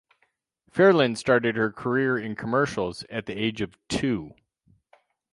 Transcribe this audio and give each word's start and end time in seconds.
Ferland 0.71 1.19
started 1.19 1.55
her 1.55 1.71
career 1.71 2.17
in 2.17 2.35
commercials 2.35 3.03
at 3.11 3.27
the 3.27 3.33
age 3.37 3.61
of 3.61 3.77
two. 3.87 4.33